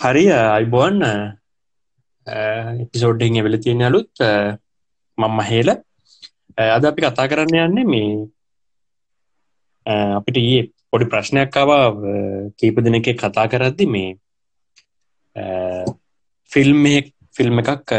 [0.00, 1.02] හරිය අයිබෝන්
[2.82, 4.20] එපිසෝඩ්ඩෙන් එවෙල තියෙන අලුත්
[5.18, 5.70] මං මහේල.
[6.66, 8.12] අද අපි කතා කරන්න යන්නේ මේ
[10.16, 11.86] අපිට ඒ පොඩි ප්‍රශ්නයක්කාවා
[12.58, 14.10] කීප දෙනක කතා කරද්දි මේ
[16.52, 16.86] ෆිල්ම්
[17.36, 17.90] ෆිල්ම් එකක්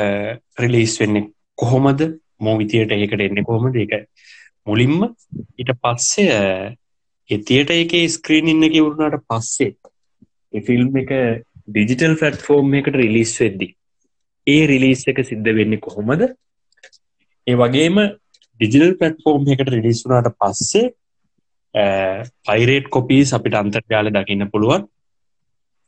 [0.58, 2.02] රිලිස් වෙන්නේ කොහොමද?
[2.40, 3.76] මෝවිතියට ඒකට එන්න කොහොමද?
[3.76, 3.94] එක
[4.68, 4.98] මුලින්ම
[5.60, 6.40] ඊට පස්සේ
[7.30, 11.12] එතියට එක ස්ක්‍රීන් ඉන්න කිවරුණට පස්සේ ෆිල්ම් එක
[11.70, 13.68] ඩිජිටල් ෆලට්ෆෝර්ම් එකට රිලිස් වෙද්දි
[14.48, 16.22] ඒ රිලිස් එක සිද්ධ වෙන්නේ කොහොමද?
[17.48, 17.98] ඒ වගේම
[18.60, 20.88] ඩිජිටල් පටෆෝර්ම් එකට රිලිස් වුනාට පස්සේ
[22.48, 24.88] පයිරේට් කොපීස් අපිට අන්තර්ජාල දකින්න පුළුවන්.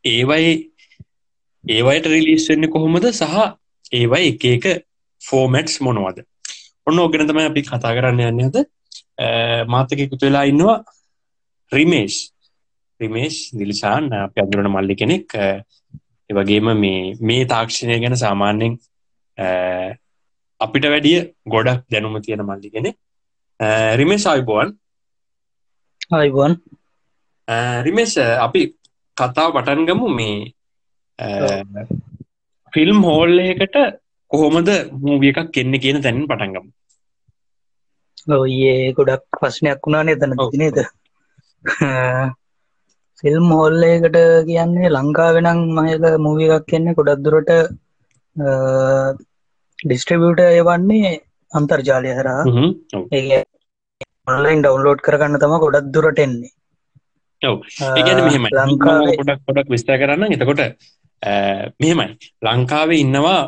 [0.05, 0.51] ඒවයි
[1.63, 3.07] ඒවයට රිලිස් වෙන්න කොහොමද?
[3.11, 3.35] සහ
[3.91, 4.65] ඒවයි එක එක
[5.21, 6.21] ෆෝමටස් මොනවද?
[6.87, 8.65] ඔන්න ඕගෙන තමයි අපි කතා කරන්න යන්න හද
[9.70, 10.77] මාතකෙකුතු වෙලා ඉන්නවා
[11.71, 12.30] රිමේෂ්.
[13.01, 15.27] රිමේෂ් දිලිසාන් අප අඳුරන මල්ලි කෙනෙක්.
[16.29, 18.73] එවගේම මේ මේ තාක්ෂණය ගැන සාමාන්‍යෙන්
[20.59, 22.89] අපිට වැඩිය ගොඩක් දැනුම තියෙන මල්ලි කෙනෙ
[23.95, 24.70] රිමේශ අයිබෝන්
[26.11, 26.53] අයිබෝන්
[27.81, 28.61] රිමේශ අපි
[29.17, 30.37] කතාව පටන්ගමු මේ
[32.73, 33.77] ෆිල්ම් හෝල්ලයකට
[34.31, 36.67] කොහොමද මූවිය එකක් කෙන්න කියන තැනින් පටන්ගම
[38.35, 40.77] ඔයේ ගොඩක් ප්‍රශ්නයක් වුණානේ තන නේද
[43.23, 47.51] ෆිල්ම් හොල්ලයකට කියන්නේ ලංකාවෙනම් මහක මූවිය එකක් කියන්නේ ගොඩක් දුරට
[49.79, 51.11] ඩිස්ට්‍රිබියට එවන්නේ
[51.51, 52.41] අන්තර්ජාලය හරා
[53.11, 53.41] ඒ
[54.27, 56.51] ඔන්ලයින් ඩවන්ලෝඩ් කරගන්න තම ගොඩක් දුරට එන්නේ.
[59.19, 60.63] ගොඩක් ගොඩක් විස්තර කරන්න එතකොට
[61.79, 62.07] මෙහෙමයි.
[62.47, 63.39] ලංකාවේ ඉන්නවා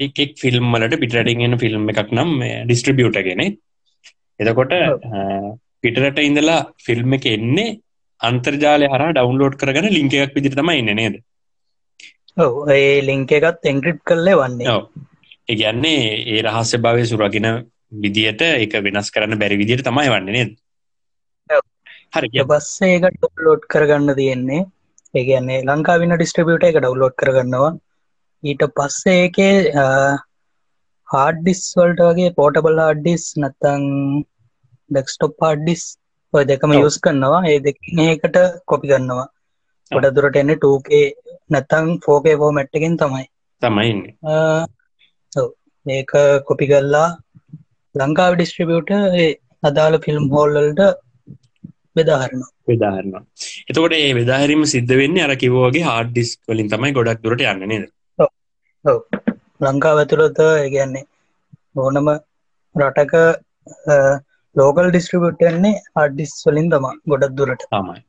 [0.00, 2.32] එකෙක් ෆිල්ම් වලට පිටරටින් එන ෆිල්ම් එකක් නම්
[2.64, 3.44] ඩිස්ට්‍රිබියට ගෙන
[4.40, 4.74] එතකොට
[5.82, 7.78] පිටරට ඉඳලා ෆිල්ම් එක එන්නේ
[8.22, 11.14] අන්තර්ජාලය හර ඩවන්ලෝඩ් කරගන ලිංක එකක් විදිර තමයි එන්න නේද?
[12.38, 12.52] ඔව.
[12.70, 14.76] ඒ ලිංක එකත් එංක්‍රිප් කරලේ වන්නේ
[15.48, 17.48] ඒ ගැන්නේ ඒ රහස්‍ය භාවය සුරගෙන
[18.02, 20.52] විදියට එක වෙනස් කරන්න බැරි විදියට තමයි වන්නේ නේද?
[22.14, 24.66] හරි පස්සේ එක ඩවලෝඩ් කරගන්න තියෙන්නේ.
[25.14, 27.72] ඒගන්නේ ලංකාවින්න ඩිස්ට්‍රිබියට එක ඩවලෝඩ් කරගන්නවා.
[28.42, 29.54] ඊට පස්සේ ඒකේ
[31.08, 33.84] හාඩ්ඩිස් වල්ට වගේ පෝටබල් හාඩ්ඩිස් නත්තං
[34.90, 35.84] ඩෙක්ස්ටොප් හාඩ්ඩිස්
[36.32, 37.42] ඔය දෙකම යස් කරනවා.
[37.44, 38.36] ඒ දෙක ඒකට
[38.70, 39.26] කොපි ගන්නවා
[39.92, 41.04] ගොඩ දුරට එන්න ටෝකේ
[41.50, 43.26] නැතං ෆෝකේ ෆෝ මැට්ටකින් තමයි.
[43.62, 43.90] තමයි
[45.86, 46.12] ඒක
[46.48, 47.08] කොපි කල්ලා
[47.94, 48.92] ලංකාව ඩිස්ට්‍රිබියට
[49.62, 50.82] අදාළ ෆිල්ම් හෝල්ලල්ට
[51.96, 53.14] බෙදාහරන බෙදාහරන
[53.68, 57.86] එතකොට ඒ වෙදාහරීම සිද්ධ වෙන්නේ අර කිවෝගේ හාඩ් ඩිස් වලින් තමයි ගොඩක් දුරට යන්න නේද?
[59.64, 61.04] ලංකාව ඇතුළත ඒගන්නේ
[61.76, 62.12] ඕනම
[62.74, 63.14] රටක
[64.56, 67.62] ලෝකල් ඩිස්ට්‍රිබියටන්නේ අඩ්ඩිස් වලින් තම ගොඩක් දුරට.
[67.74, 68.00] තමයි.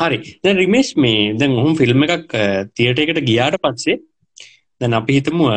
[0.00, 0.18] හරි.
[0.44, 2.36] දැ රිමේස් මේ දැන් ඔහුම් ෆිල්ම් එකක්
[2.76, 3.98] තියට එකට ගියාට පත්සේ
[4.80, 5.50] දැන් අපි හිතමු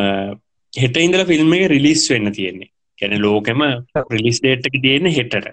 [0.73, 2.69] හෙට ඉඳල ෆිල්ම් එක රිලිස් වෙන්න තියෙන්නේ.
[2.99, 3.61] ගැන ලෝකෙම
[4.15, 5.47] රිලිස් ඩේට්ක තියෙන හෙටට.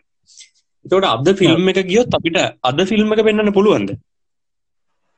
[0.85, 2.39] තොට අද ෆිල්ම් එක ගියොත් අපිට
[2.71, 3.95] අද ෆිල්ම් එක පෙන්න්න පුළුවන්ද?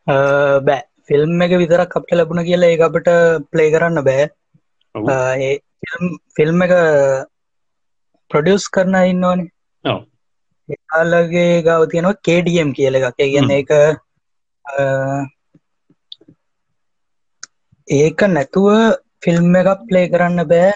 [0.07, 0.83] බෑ.
[1.09, 3.09] ෆිල්ම් එක විතරක් අපට ලැබුණ කියලා ඒ අපට
[3.53, 4.25] ප්ලේ කරන්න බෑ.
[6.39, 6.73] ෆිල්ම් එක
[8.31, 9.51] ප්‍රඩියස් කරන ඉන්නවනේ
[10.69, 13.17] එයාලගේ ගාව තියෙනවා කේඩියම් කියල එකක්.
[13.19, 13.71] කියන්න එක
[17.89, 18.69] ඒක නැතුව
[19.23, 20.71] ෆිල්ම් එකක් ප්ලේ කරන්න බෑ.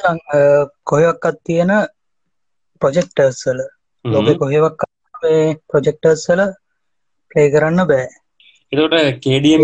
[0.84, 1.72] කොයක්කත් තියෙන
[2.82, 3.60] ප්‍රොජෙක්ටර්ස්වල
[4.04, 4.80] ලෝක කොහෙවක්
[5.68, 6.42] ප්‍රොජෙක්ටර්ස්වල
[7.30, 8.08] ප්ලේ කරන්න බෑ.
[8.72, 9.62] එතට කේඩියම්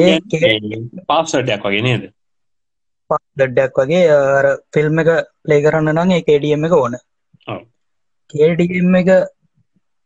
[1.08, 2.04] පාස්සටයක් වගේ නේද?
[3.10, 5.10] ඩඩ්ඩක් වගේ ෆිල්ම් එක
[5.44, 7.00] ප්ලේ කරන්න නම් ඒ කේඩියම් එක ඕන
[8.30, 9.10] කේඩියම් එක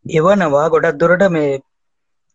[0.07, 1.61] එවනවා ගොඩක් දුරට මේ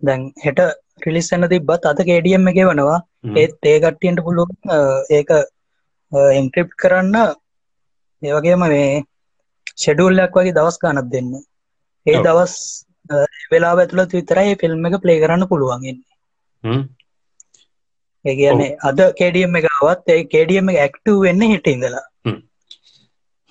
[0.01, 0.59] දැන් හෙට
[1.05, 2.99] රිලිස්සන්න තිබත් අත කේඩියම් එක වනවා
[3.35, 4.55] ඒත් ඒකට්ටියන්ට පුළුවන්
[5.11, 5.29] ඒක
[6.33, 7.15] එන්ක්‍රිප් කරන්න.
[8.21, 8.89] ඒවගේම මේ
[9.73, 11.31] ෂෙඩුල්ලක් වගේ දවස් ගානත් දෙන්න.
[12.05, 12.53] ඒ දවස්
[13.51, 16.77] වෙලා ඇතුළත් විතරයි ෆිල්ම් එක ප්ලේ කරන්න පුළුවන්ගන්නේ
[18.25, 22.05] ඒ කියන්නේ අද කේඩියම් එකවත් ඒ කේඩියම් එක ඇක්ටව වෙන්න හිට ඉඳලා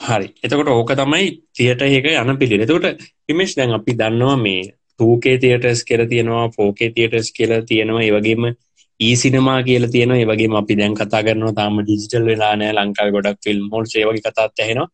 [0.00, 0.28] හරි.
[0.42, 4.62] එතකොට ඕක තමයි තියට ඒක යන පිළි එතකොට ඉමේශ් දැන් අපි දන්නවා මේ
[5.00, 8.52] තූකේ තියටස් කෙර තියෙනවා ෆෝකේ තියටස් කියලා තියෙනවා ඒවගේම
[9.00, 13.84] ඊසිනමා කියල තියෙන ඒවගේ අපි දැන් කතා කරනවා තාම ඩිජිටල් වෙලානෑ ලංකාව ගොඩක් ෆිල්ම් හොල්
[13.94, 14.88] ඒවගේ කතාත් ඇහෙනවා.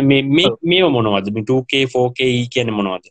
[0.00, 1.30] මේ මොනවද?
[1.38, 3.06] ටූකේ ෆෝකේ කියන මොනවද?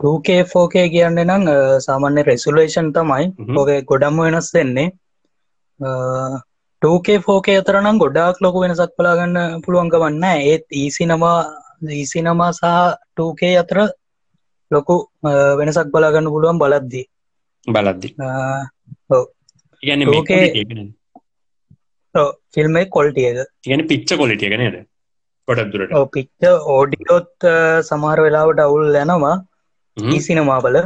[0.00, 1.48] ටූකේ ෆෝකේ කියන්න නම්
[1.80, 3.26] සාමාන්‍ය රෙසුලේෂන් තමයි
[3.56, 4.88] ෝක ගොඩම්ම වෙනස් වෙන්නේ
[6.82, 11.38] ටෝකේ ෆෝකේ අතරනම් ගොඩාක් ලොක වෙනසක් පලාගන්න පුළුවන්ක වන්න ඒත් ඊසිනවා
[11.94, 12.70] ඊසිනමා සහ
[13.08, 13.78] ටෝකේ අතර
[14.70, 14.96] ලොකු
[15.58, 17.04] වෙනසක් බලාගන්න පුළුවන් බලද්දී.
[17.66, 18.08] බලද්දි.
[22.54, 24.80] ෆිල්ම් එක කොල්ටිය එක ගැන පිච්ච කොලිටිය ගැනද
[25.48, 25.96] ගොඩක් දුරට.
[26.10, 27.48] පිච්ච ඕඩියෝත්
[27.84, 29.36] සමහර වෙලාවට අවුල් යනවා.
[29.96, 30.78] ඒ සිනමා බල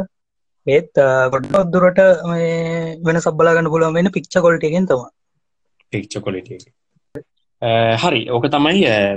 [0.67, 0.93] ඒත්
[1.33, 5.05] ගොඩක් දුරට මේ වෙන සබ්බලාගන්න පුළුවන් වෙන පික්ෂ කොල්ටගෙන් තම
[5.95, 6.61] පික්ච කොලිටිය
[7.63, 8.23] uh, හරි.
[8.29, 9.15] ඕක තමයි uh,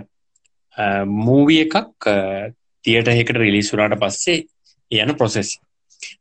[0.77, 2.09] uh, මූවිය එකක්
[2.85, 4.45] තියට එකට රිලිස්සුරට පස්සේ
[4.91, 5.57] යන ප්‍රොසෙස්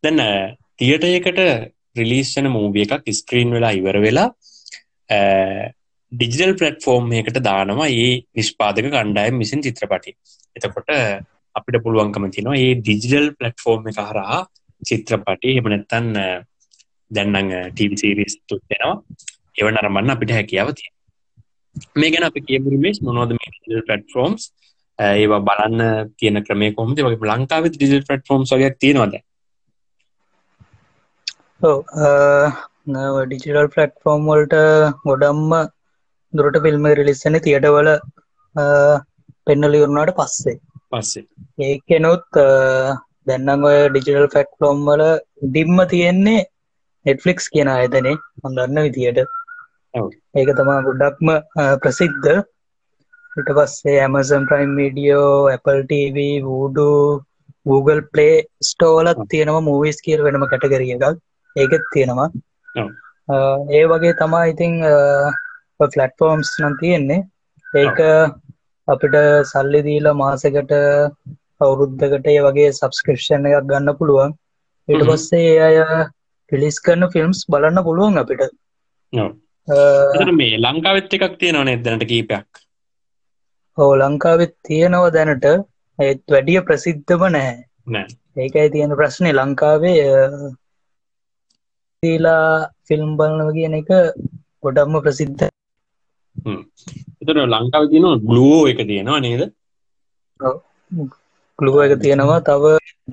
[0.02, 0.22] දැන්න
[0.76, 1.40] තියටයකට
[1.96, 4.28] රිලිස්සන මූවිය එකක් ස්ක්‍රීන් වෙලා ඉවර වෙලා
[6.12, 10.12] ඩිජිටල් පලට්ෆෝර්ම් එකට දානවා ඒ නිෂ්පාදක කණ්ඩායම් විසින් චිත්‍රපටි
[10.56, 10.92] එතකොට
[11.54, 14.42] අපිට පුළුවන්කම තිනවා ඒ ඩිජිටල් පලට්ෆෝර්ම් එක හරහා
[14.82, 16.12] චිත්‍රපටි එමනැත්තන්න
[17.10, 18.96] දැන්නඟ ටීවිසිරිස් තුත් දෙෙනවා
[19.58, 20.90] එව නරමන්න අපිට හැකියාව තිය
[21.96, 24.42] මේ ගැන අප කියමුරිමේස් මොනෝද මේ පටෆෝම්ස්
[24.98, 29.14] ඒවා බලන්න තියෙන ක්‍රමය කොමද වගේ ලංකාව ඩිජල් පටෆෝම් සොයක් තියෙනවද?
[33.26, 34.56] ඩිජිටල් පලට්ෆෝර්ම් වල්ට
[35.04, 35.52] ගොඩම්ම
[36.32, 37.90] දුරට ෆිල්ම රිලිස්සන තියටවල
[39.46, 40.58] පෙන්නලිවරුණාට පස්සේ.
[40.90, 41.24] පස්සේ.
[41.60, 42.26] ඒකෙනුත්
[43.28, 45.02] දැන්නම් ඔය ඩිජිටල් ෆැක්ලෝම් වල
[45.46, 46.46] ඩිම්ම තියෙන්නේ
[47.06, 49.35] නෙට්ෆලික්ස් කියන අයතනේ හොඳන්න විදියට
[50.40, 51.28] ඒක තමා ගොඩක්ම
[51.82, 52.32] ප්‍රසිද්ධ.
[53.40, 56.88] ඉට පස්සේ Amazon prime video Apple TV Vudu
[57.70, 58.34] Google play
[58.68, 61.22] ස්ටෝලත් තියෙනවා මූවිස් කියර වෙනම කටගරිය එකක්.
[61.56, 62.28] ඒකෙත් තියෙනවා.
[63.78, 64.74] ඒ වගේ තමා ඉතිං
[65.78, 67.22] ෆලට්ෆෝම්ස් නම් තියෙන්නේ.
[67.82, 67.98] ඒක
[68.88, 69.16] අපිට
[69.52, 70.74] සල්ලි දීලා මාසකට
[71.64, 74.36] අවුරුද්ධකට ඒ වගේ සබස්ක්‍රපෂන් එකක් ගන්න පුළුවන්.
[74.88, 75.76] ඊට පස්සේ අය
[76.52, 78.46] පිලිස් කරන ෆිල්ම්ස් බලන්න පුළුවන් අපිට
[79.68, 82.46] මේ ලංකාවෙත් එකක් තියෙනවනේ දැනට කීපයක්?
[83.78, 85.46] හෝ ලංකාවෙත් තියෙනවා දැනට.
[85.98, 88.06] ඒත් වැඩිය ප්‍රසිද්ධම නැහැ.
[88.36, 89.98] ඒකයි තියෙන ප්‍රශ්නය ලංකාවේ
[92.02, 93.90] දීලා ෆිල්ම් බලනව කියන එක
[94.62, 95.44] ගොඩක්ම ප්‍රසිද්ධ.
[97.20, 99.42] එතට ලංකාව තියන ගලුවෝ එක තියෙනවා නේද?
[101.58, 102.40] ගලුව එක තියෙනවා.
[102.48, 102.64] තව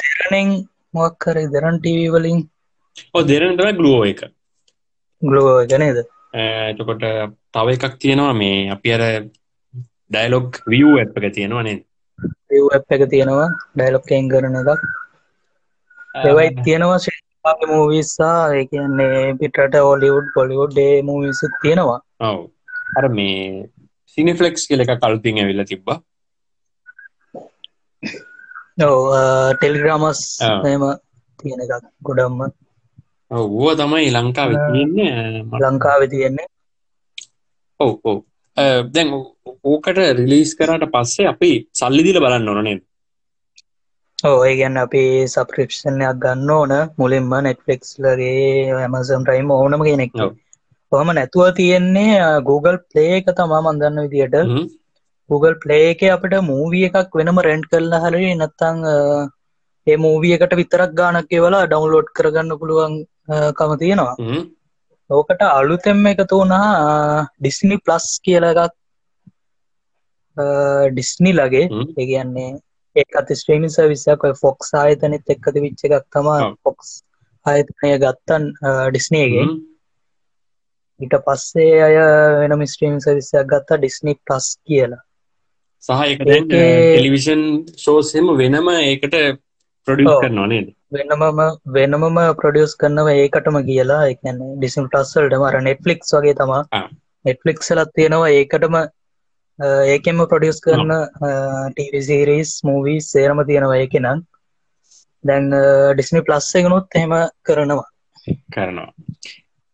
[0.01, 0.49] දෙරනෙන්
[0.94, 2.39] මොක්කර දෙරන් ටීවී වලින්.
[3.15, 4.21] ඕ දෙරනටව ගලුවෝ එක.
[5.21, 7.03] ගලුව ගැනේද එතකොට
[7.53, 9.03] තව එකක් තියෙනවා මේ අපි අර
[10.09, 11.80] ඩයිලොග් වියූ එක තියෙනවානේ
[12.75, 14.81] ඇප් එක තියෙනවා ඩයිලොක්කෙන් කරන එකක්.
[16.30, 22.00] එවයි තියෙනවා මූවිස්සා ඒකන්නේ පිටට ඔලිවුඩ් පොලිවුඩ් ඩේ මූවිසු තියෙනවා.
[22.19, 22.39] ඔව.
[22.97, 23.69] අර මේ
[24.18, 25.97] සිනිෆලෙක්ස් කියල එක කල්තිං ඇවිල්ල තිබ්බා.
[28.77, 30.21] ටෙල්ග්‍රාමස්
[30.74, 30.85] එම
[31.39, 32.39] තියෙන එකක් ගොඩම්ම
[33.33, 35.12] ඔව්ුව තමයි ලංකාව තියන්නේ
[35.62, 36.47] ලංකාව තියෙන්නේ.
[37.80, 38.18] ඔව් ඔව්.
[38.94, 39.09] දැන්
[39.63, 42.77] ඕකට රිලිස් කරට පස්සේ අපි සල්ලිදිල බලන්න ඕනේ
[44.19, 46.74] ඕ ඒ ගැන්න අපි සප්‍රිප්ෂණයක් ගන්න ඕන.
[47.00, 50.13] මුලින්ම නෙට්ෆෙක්ස් ලගේ ඇමසම් රයිම ඕනම කෙනෙක්
[50.91, 52.15] ඔහම නැතුව තියෙන්නේ
[52.50, 54.35] Google ප්ලේ එක තමා මන්දන්න විදියට.
[55.30, 58.77] Google ප්ලේ එක අපට මූවිය එකක් වෙනම රෙන්ට් කරලා හරි නැත්තං
[59.88, 62.95] ඒ මූවියකට විතරක් ගානක් ඒවලා ඩවන්ලෝඩ් කරගන්න පුළුවන්
[63.57, 64.15] කම තියෙනවා.
[65.09, 66.68] ඕකට අලුතෙම්ම එකතු වුණා
[67.39, 68.75] ඩිස්නි ප්ලස් කියල එකක්
[70.91, 71.65] ඩිස්නි ලගේ
[71.97, 72.51] ඒගන්නේ
[72.95, 76.89] ඒත් ස්ට්‍රීමි සවිස්සයක් ෆොක්ස් ආයතනෙත් එක්කද විච්ච එකක් තමා ෆොක්ස්
[77.45, 78.50] ආයතනය ගත්තන්
[78.89, 79.45] ඩිස්නේගේ
[81.00, 81.95] ඊට පස්සේ අය
[82.42, 85.02] වෙන මිස්ට්‍රීම් සවිස්සයක් ගත්තා ඩිස්නි ප්ලස් කියලා.
[85.83, 87.42] සහ ටෙලිවිෂන්
[87.75, 89.16] ෂෝසෙම වෙනම ඒකට
[89.87, 90.68] ප්‍රඩියස් කරනවා නේද?
[90.95, 91.40] වෙනමම
[91.78, 94.02] වෙනමම ප්‍රඩියස් කරනව ඒකටම කියලා.
[94.13, 96.83] එකන ඩිසිම් ටස්සල්ට මර නෙට්ලික්ස් වගේ තමා
[97.25, 98.78] නෙට්ලික්සලත් තියෙනවා ඒකටම
[99.94, 100.94] ඒකෙම ප්‍රඩියස් කරන
[101.73, 104.19] ටීවිසිරිස් මූවී සේරම තියෙනවා ඒක නම්.
[105.23, 105.49] දැන්
[105.95, 107.13] ඩිස්නි ප්ලස් එකනුත් එහෙම
[107.47, 107.87] කරනවා.
[108.56, 108.92] කරනවා.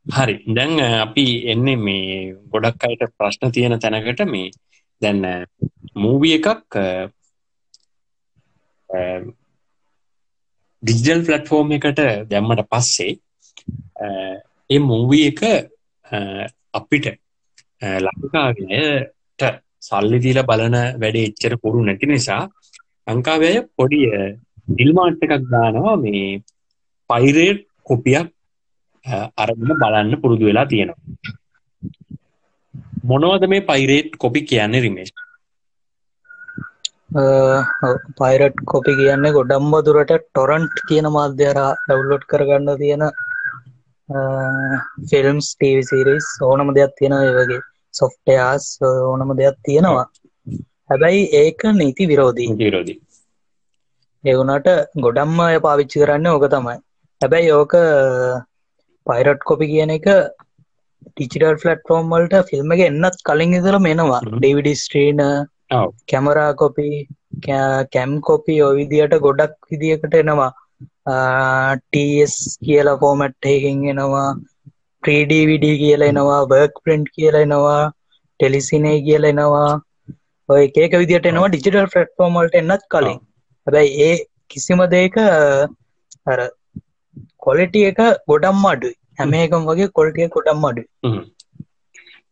[0.06, 0.36] හරි.
[0.58, 0.74] දැන්
[1.06, 2.18] අපි එන්නේ මේ
[2.54, 4.51] ගොඩක් අයට ප්‍රශ්න තියෙන තැනකට මේ
[5.01, 5.24] දැන්න
[6.04, 6.78] මූවිය එකක්
[10.84, 13.14] ඩිජිටල් ෆලට්ෆෝර්ම් එකට දැම්මට පස්සේ
[14.70, 15.42] ඒ මූවී එක
[16.74, 17.08] අපිට
[18.00, 19.44] ලංකාවයට
[19.82, 22.44] සල්ලි දීල බලන වැඩේ එච්චර පුරු නැති නිසා
[23.08, 24.08] ලංකාවය පොඩිය
[24.72, 26.26] නිල්මාට් එකක් දානවා මේ
[27.10, 28.28] පයිරේට් කොපියක්
[29.38, 31.00] අරගෙන බලන්න පුරුදු වෙලා තියෙනවා.
[33.04, 35.14] මොනවද මේ පයිරේට් කොපි කියන්නේ රිමේශ්
[38.20, 43.04] පයිරට් කොපි කියන්නේ ගොඩම්බ දුරට ටොරන්ට් කියන මාධ්‍යරා ඩව්ලෝඩ් කරගන්න තියෙන
[45.10, 47.62] ෆිල්ම්ස් ටීවිසිරිස් ඕනම දෙයක් තියෙන වගේ.
[47.94, 50.06] සොෆ්ටයාස් ඕනම දෙයක් තියෙනවා.
[50.89, 52.54] හැබැයි ඒක නීති විරෝධී.
[52.63, 53.00] විරෝධී.
[54.24, 54.70] එවුනට
[55.06, 56.78] ගොඩම්ම අය පාවිච්චි කරන්න ඕක තමයි.
[57.22, 57.74] හැබැයි ඕක
[59.08, 60.08] පයිරට් කොපි කියන එක
[61.08, 64.22] ටිචිටල් ෆලට්ෆෝර්ම් වලට ෆිල්ම් එක එන්නත් කලින් ඉදරම එනවා.
[64.22, 64.38] හ්ම්.
[64.38, 65.22] DVD screener
[66.12, 66.88] camera copy
[67.48, 70.52] cam copy ඔවිදියට ගොඩක් විදිකට එනවා.
[71.92, 72.36] ටස්
[72.66, 74.28] කියලා ෆෝමට් එකකින් එනවා.
[75.04, 76.42] ප්‍රීඩවිඩ කියල එනවා.
[76.52, 77.82] බර්ක් ප්‍රන්ට් කියල එනවා.
[78.40, 79.72] ටෙලිසිනේ කියල එනවා.
[80.50, 83.20] ඔය ඒක විදිට එනවා ඩිජිටල් ෆලට්ෆෝර්මල්ට එන්නත් කලින්.
[83.68, 84.16] හැබැයි ඒ
[84.52, 85.18] කිසිම දෙක
[86.32, 86.40] අර
[87.46, 88.00] කොලිටිය එක
[88.32, 88.96] ගොඩම් අඩුයි.
[89.20, 91.20] හැම එකම් වගේ කොල්ටිය කොඩම් අඩු හ්ම්.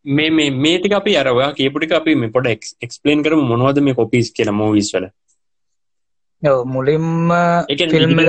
[0.07, 2.47] මේ මේ මේටික අපි අරවා කියපුටි අපි මේ පොඩ
[2.85, 5.07] එක්ස්පලේන් කරම මොනවද මේ කොපිස් කියල මෝවිස් වල.
[6.73, 7.31] මුලින්ම
[7.91, 8.19] ෆිල්ම්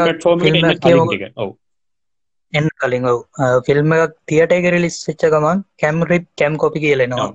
[2.80, 3.18] කලින් ඔව්.
[3.66, 7.28] ෆිල්ම් එකක් තියට එක රිලිස් වෙච්ච ගමන් කැම්රිප් කැම් කොපි කියලෙනවා.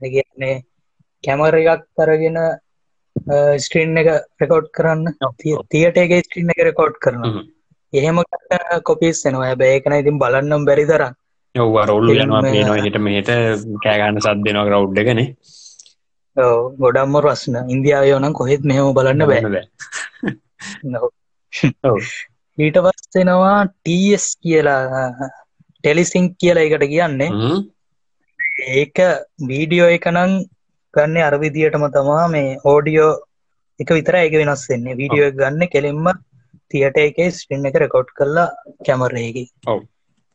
[0.00, 0.54] ඒගන්නේ
[1.24, 2.38] කැමර එකක් කරගෙන
[3.64, 4.08] ස්ට්‍රීන් එක
[4.42, 5.04] රෙකෝඩ් කරන්න.
[5.72, 7.44] තියට එක ස්ට්‍රීන් එක රෙකෝඩ් කරන හ්ම්.
[7.92, 8.16] එහෙම
[8.90, 9.54] කොපිස් එනවා.
[9.62, 11.14] බෑකන ඉතින් බලන්නම් බැරි දරන්න
[11.64, 13.30] ඔව් රොල්ලු යනවා පේනවා හිට මෙහෙට
[13.84, 15.20] කෑගන්න සත් දෙනවා රවුඩ් එකන.
[16.82, 19.52] ගොඩම්ම රස්න ඉන්දියාව යෝනම් කොහෙත් මෙහම බලන්න බෑ.
[22.58, 24.82] ඊට පස්සෙනවා ටස් කියලා
[25.84, 27.30] ටෙලිසිංක් කියලා එකට කියන්නේ.
[28.76, 28.96] ඒක
[29.50, 30.32] වීඩියෝ එකනං
[30.94, 33.10] ගන්න අරවිදියටම තමා මේ ඕඩියෝ
[33.80, 34.98] එක විතර එක වෙනස් වෙන්නේ.
[35.00, 36.06] වීඩියෝ ගන්න කෙලින්ම
[36.70, 38.48] තියට එක ස්ටින් එක රෙකෝඩ් කරලා
[38.86, 39.80] කැමරේකි ඔව්.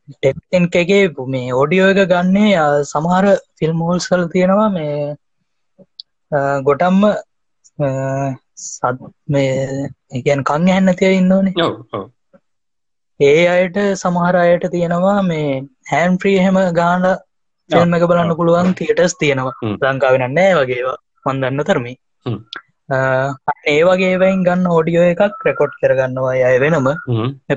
[0.08, 3.26] ටෙක්ෙන් එකගේ මේ ඕඩියෝ එක ගන්නේ සමහර
[3.58, 4.96] ෆිල්ම් හෝල්ස් කල් තියෙනවා මේ
[6.62, 6.98] ගොටම්ම
[8.62, 8.96] සත්
[9.28, 9.52] මේ
[10.12, 11.14] එකන් කං හැන්න තිය
[11.60, 11.74] ඔව්
[13.20, 15.50] ඒ අයට සමහර අයට තියෙනවා මේ
[15.90, 17.06] හැන් ප්‍රී හෙම ගාන
[17.70, 18.34] ෆිල්ම් එක බලන්න.
[18.38, 19.54] පුළුවන් තියටස් තියෙනවා.
[19.84, 21.94] ලංකාවෙන නෑ වගේවා මන්දන්න තරමි.
[23.66, 26.88] ඒ වගේවයින් ගන්න ඕඩියෝ එකක් රෙකොඩ් කරගන්නවා අය වෙනම.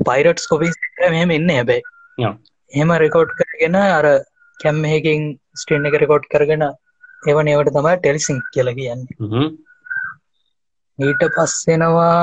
[0.10, 0.76] පයිරට්ස් කොපිස්
[1.16, 1.84] මෙහම එන්න හැබැයි.
[2.74, 4.08] එහෙම රෙකෝඩ් කරගෙන අර
[4.60, 5.24] කැම්මහකින්
[5.62, 6.66] ස්ටේන් එක රෙකෝඩ් කරගෙන
[7.24, 9.48] ඒව නවට තමයි ටෙලිසිං කියල කියන්නේ.
[11.00, 12.20] ඊට පස්සෙනවා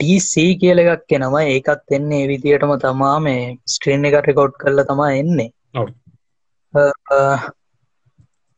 [0.00, 1.44] ටසී කියල එකක් එනවා.
[1.46, 3.42] ඒකත් එන්නේ විදියටම තමා මේ
[3.74, 5.50] ස්ට්‍රීන් එක රෙකෝඩ් කරල තමා එන්නේ.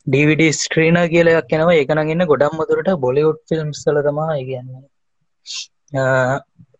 [0.06, 4.84] ඩවිඩ ස්ට්‍රීන කියලයක් කෙනවා ඒකන ඉන්න ගොඩම් මතුරට බොලිවුඩ් ෆිල්ම් සල තමා කියන්නේ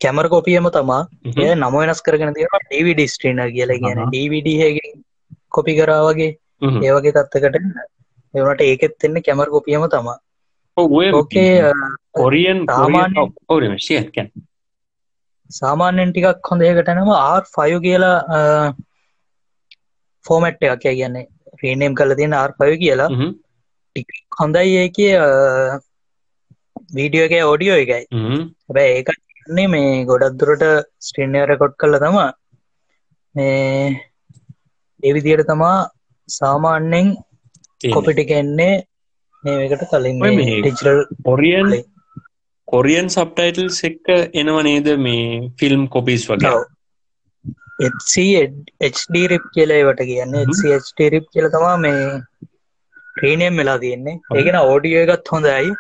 [0.01, 1.03] කැමර කොපියම තමා.
[1.43, 4.11] ඒ නම වෙනස් කරගෙන තියෙන ඩවිඩ ස්ට්‍රීන කියල කියන අහහ.
[4.13, 4.93] ඩවිඩ හගේ
[5.51, 6.31] කොපි කරාවගේ.
[6.83, 7.57] ඒවගේ තත්තකට
[8.35, 10.17] එවනට ඒකෙත් එන්න කැමර කොපියම තමා
[11.15, 11.53] ඕකේ
[12.15, 14.29] කොරියන් සාමාන්‍යයෙන්- ඔව් ශියත් කැන්
[15.51, 18.19] සාමාන්‍යෙන් ටිකක් හොඳ ඒකටනම ආර් ෆයු කියලා
[20.25, 21.27] ෆෝමට් එකක් කියන්නේ
[21.63, 23.09] රීනම් කල තියෙන ආර් පය කියලා.
[23.97, 24.09] ටික
[24.41, 24.99] හොඳයි ඒක
[26.97, 28.43] වීඩියෝ එක ඕඩියෝ එකයි හ්ම්.
[28.67, 29.09] හැබැ ඒක
[29.49, 30.65] න්නේ මේ ගොඩක් දුරට
[31.07, 32.31] ස්ට්‍රීනය රෙකොඩ් කල තමා.
[33.35, 34.03] මේ
[35.03, 35.77] එවිදියට තමා
[36.29, 37.95] සාමාන්‍යෙන් තියෙන්නේ.
[37.97, 38.75] කොපිටික එන්නේ
[39.45, 41.01] මේකට කලින් මේ ටිචරල්
[42.69, 44.07] කොරියන් සබ්ටයිටල්ස් එක්ක
[44.41, 45.27] එනව නේද මේ
[45.61, 46.55] ෆිල්ම් කොපිස් වගේ?
[48.91, 50.39] HD රිප් කියලේවට කියන්න.
[51.17, 52.01] රිප් කියල තමා මේ
[53.19, 54.17] ප්‍රීනයම් වෙලා තියෙන්නේ.
[54.39, 55.71] ඒගෙන ඕඩියෝ එකත් හොඳයි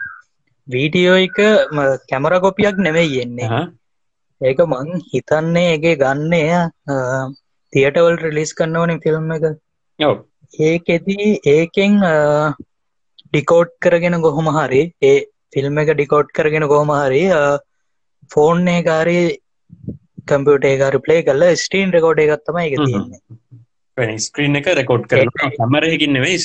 [0.69, 1.37] වීඩියෝ එක
[2.11, 3.49] කැමර කොපියක් නෙමෙයි යෙන්නේ
[4.41, 6.59] ඒක මං හිතන්නේ එක ගන්නේ
[7.73, 9.45] තියටවල් රිලිස් කන්නවන ෆිල්ම් එක.
[10.61, 11.95] ඒකෙදී ඒකෙන්
[13.33, 15.17] ඩිකෝඩ් කරගෙන ගොහොම හරි ඒ
[15.55, 17.23] ෆිල්ම් එක ඩිකෝඩ් කරගෙන ගොහොම හරි
[18.31, 19.19] ෆෝන් ඒකාරි
[20.27, 22.75] කම්පියුටේ කාරි ප්ලේ කල්ල ස්ටීන් රෙකෝඩ් එකත්තම එක.
[22.77, 23.21] තියෙන්නේ.
[24.19, 26.39] ස්ක්‍රීන් එක රෙකෝඩ් කරන ඒක- කැමරයකින් නෙවෙයි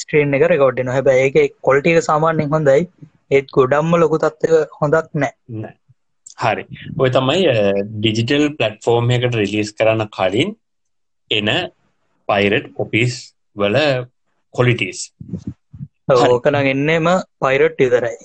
[0.00, 0.38] ස්ක්‍රීන් ඔව්.
[0.38, 2.80] එක රෙකෝඩ්න හැබැ ඒක කොල්ටික සාමාන්‍යෙන් හොඳයි
[3.30, 5.74] ඒත් ගොඩම්ම ලොකු තත්ව හොඳක් නෑ.
[6.42, 6.64] හරි
[6.98, 7.56] ඔය තමයි
[7.96, 10.56] ඩිජිටල් පලට්ෆෝර්ම් එකට රිලිස් කරන්න කලින්
[11.30, 11.50] එන
[12.28, 13.20] පයිරට් කොපිස්
[13.56, 13.78] වල
[14.54, 15.00] කොලිටස්.
[16.12, 17.06] ඕකන එන්නෙම
[17.40, 18.16] පයිරට් ඉදරයි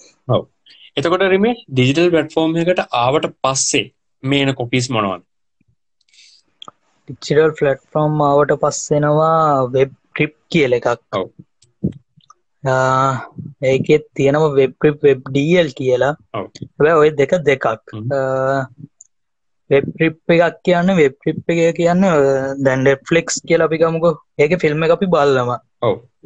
[0.97, 3.85] එතකොට රම ඩිජිටල් පලට්ෆෝර්ම් එකට ආවට පස්සේ
[4.23, 5.23] මේන කොපිස් මොනවද
[7.09, 9.37] ටිචරල් ෆලට්ෆෝම් ආවට පස්සෙනවා
[9.75, 11.29] වෙබ් ට්‍රිප් කියල එකක් ඔව්.
[12.63, 16.15] ඒකෙත් තියෙනම වෙබ් ට්‍රිප් වෙබ් ඩල් කියලා.
[16.33, 18.09] හැබැ ඔය දෙක දෙකක් හ්ම්.
[19.69, 22.05] වෙබ් ට්‍රිප් එකක් කියන්න වෙබ් ට්‍රිප් එක කියන්න
[22.65, 25.55] දැන්ඩ ෆලික්ස් කියල අපි ගමුක ඒක ෆිල්ම් එක අපි බල්ලම.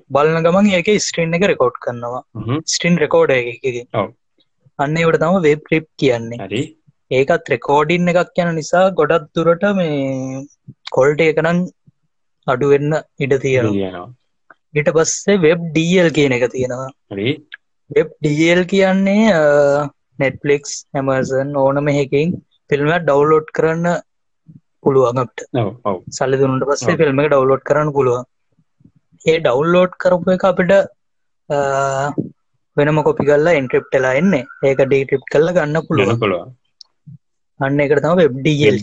[0.09, 2.23] බලන ගමන් ඒක ස්ට්‍රීන් එක රෙකෝඩ් කරනවා.
[2.65, 4.09] ස්ටින් රෙකෝඩ එක ඔව්.
[4.79, 6.65] අන්න එවට තම වෙබ් ට්‍රිප් කියන්නේ
[7.11, 10.43] ඒකත් රෙකෝඩින් එකක් යන නිසා ගොඩක් දුරට මේ
[10.91, 11.63] කොල්ට එකනම්
[12.47, 14.07] අඩුවෙන්න ඉඩ තියෙන කියනවා
[14.73, 16.89] ඊට පස්සේ වෙබ් ඩල් කියන එක තියෙනවා.
[17.89, 19.43] වෙබ් ඩල් කියන්නේ
[20.19, 22.35] නෙට්ලික්ස් ඇමසන් ඕනම එකකින්
[22.69, 23.87] ෆිල්ම් ඩවලෝඩ් කරන්න
[24.83, 25.45] පුළුවන්ට
[26.17, 28.25] සල්ලි දුන්නට පස්සේ ෆිල්ම් එක ඩවලෝඩ් කරන්න පුළුවන්.
[29.25, 30.73] ඒ ඩවල්ලෝඩ් කරපු එක අපිට
[32.77, 34.45] වෙනම කොපි කල්ලා එන්ට්‍රිප්ටලා එන්නේ.
[34.67, 36.19] ඒක ඩීට්‍රිප් කල්ල ගන්න පුළුවන්.
[36.23, 36.49] පුළුවන්.
[37.59, 38.77] අන්න එකට තම වෙබ්ඩල්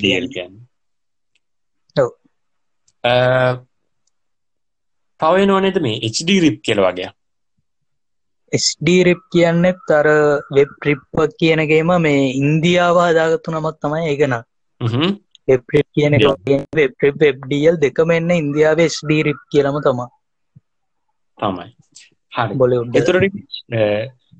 [5.21, 7.11] තව නොනේද මේ HD රිප් කියල වගේ?
[8.53, 10.09] ස්ඩරිප් කියන්නෙත් තර
[10.57, 14.35] වෙබ් ට්‍රිප්ප කියනගේම මේ ඉන්දියාව හදාගත්තු නමත් තමයි ඒගන
[15.49, 16.17] වෙබ්්‍රිප් කියන
[17.21, 20.09] වෙබ්ඩියල් දෙකම එන්න ඉන්දියාවේ ස්ඩීරිප් කියලම තමා
[21.39, 21.69] තමයි.
[22.33, 22.55] හරි.
[22.55, 23.35] බොල එතුරට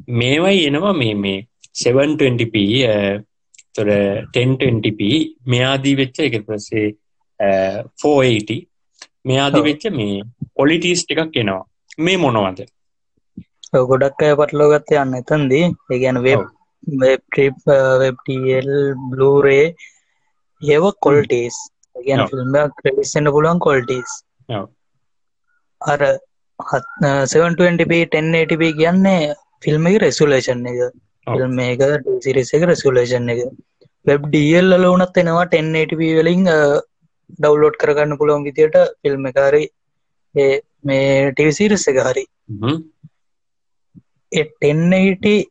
[0.09, 1.39] මේවයි එනවා මේ මේ
[1.75, 2.57] 720p
[3.75, 3.89] තොර
[4.35, 5.01] 1020p
[5.47, 6.89] මෙයාදී වෙච්ච එක පස්සේ
[7.41, 8.61] 480
[9.25, 10.23] මෙයාදී වෙච්ච මේ
[10.61, 11.63] පොලිටිස් එකක් එනවා.
[11.99, 12.61] මේ මොනවද?
[13.91, 15.67] ගොඩක් අය පටලෝ ගත්ත යන්න එතන්දී.
[15.93, 16.43] ඒගැන වෙබ්
[17.03, 17.57] වෙබ්ටිප්
[18.03, 18.71] වෙබ්ටල්
[19.11, 19.67] බ්ලූරේ
[20.63, 21.57] ඒව කොල්ටේස්
[21.97, 24.13] ගැන ෆිල්ම් ක්‍රෙඩිස්සන්න පුළුවන් කොල්ටස්
[25.81, 26.01] අර
[27.29, 30.81] 720p 1080p කියන්නේ ෆිල්ම් එක රෙසුලේෂන් එක.
[31.27, 31.83] ෆිල්ම් එක
[32.25, 33.41] සිරිස එක රෙසුලේෂන් එක.
[34.07, 36.45] වෙබ් ඩල් ලෝනත් එනවා 1080p වලින්
[37.39, 39.29] ඩව්ලෝඩ් කරගන්න පුළුවන් විදියට ෆිල්ම්
[40.35, 42.25] එකරි මේ ටිවිසිරිස එක හරි.
[44.33, 45.49] 1080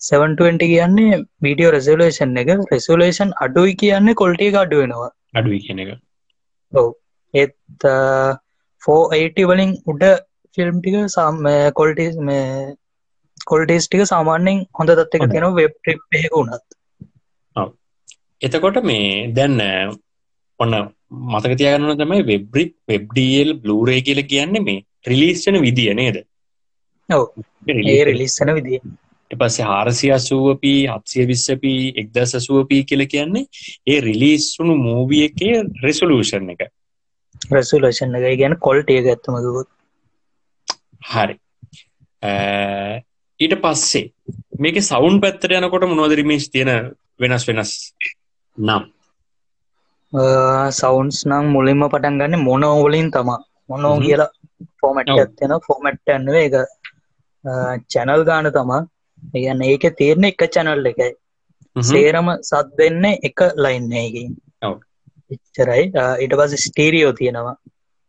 [0.00, 2.48] 720 කියන්නේ වීඩියෝ රෙසලේෂන් එක.
[2.72, 5.10] රෙසුලේෂන් අඩුයි කියන්නේ කොල්ටිය අඩු වෙනවා.
[5.34, 5.98] අඩුයි කියන එක.
[6.72, 6.94] ඔව.
[7.34, 7.56] ඒත්
[8.82, 10.04] 480 වලින් උඩ
[10.56, 11.42] ෆිල්ම් ටික සාම
[11.74, 12.76] කොල්ටස් මේ
[13.44, 16.64] කොල්ටේස් ටික සාමාන්‍යෙන් හොඳ තත්ක තියෙන වෙබ් ට්‍රිප් එක වුණත්.
[18.40, 19.60] එතකොට මේ දැන්න
[20.60, 20.74] ඔන්න
[21.12, 26.18] මතක තියගන්න තමයි වෙබ්රික් වෙබ්ඩල් බ්ලූරේ කියල කියන්නේ මේ රිලිස්ටන විදිිය නේද?
[28.06, 28.82] රිලිස්සන විදිිය
[29.30, 33.44] පස්සේ හාරසි අසුවපී හත්සිය විස්සපී එක්ද සසුවපී කියල කියන්නේ
[33.86, 36.62] ඒ රිලිස්සුණු මූවිය එකේ රෙසලූෂන් එක.
[37.50, 38.38] රැසුලේෂන් එක.
[38.38, 39.68] ගැන කොල්ටේ ගත්තමකුත්
[41.02, 41.36] හරි.
[43.40, 44.12] ඊට පස්සේ
[44.58, 47.72] මේක සවුන් පැත්තර යනකොට මොනවදරිමේශ් තියෙන වෙනස් වෙනස්
[48.58, 48.84] නම්
[50.12, 54.30] සවන්ස් නම් මුලින්ම පටන් ගන්න මොනෝවලින් තමා මොනෝ කියලා
[54.80, 56.54] ෆෝමට් ඇත්තියෙන ෆෝමට් ඇන්නුව එක
[57.92, 58.80] චැනල් ගාන තමා
[59.36, 61.10] ඒගන්න ඒක තීරණ එක චැනල් එකයි.
[61.76, 64.30] සේරම සත් දෙන්න එක ලයින්නේකින්
[65.30, 65.84] එච්චරයි.
[66.22, 67.56] ඊට පස් ස්ටීරියෝ තියෙනවා.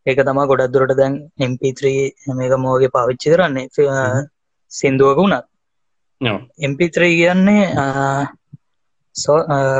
[0.06, 1.14] ඒක තමා ගොඩක් දුරට දැන්
[1.50, 1.82] MP3
[2.40, 3.66] මේක මෝගේ පාවිච්චි කරන්නේ.
[4.72, 5.46] සින්දුවක වුණත්.
[6.70, 7.62] MP3 කියන්නේ